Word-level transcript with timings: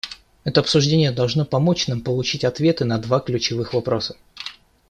Это 0.45 0.61
обсуждение 0.61 1.11
должно 1.11 1.45
помочь 1.45 1.85
нам 1.87 2.01
получить 2.01 2.43
ответы 2.43 2.85
на 2.85 2.97
два 2.97 3.19
ключевых 3.19 3.75
вопроса. 3.75 4.17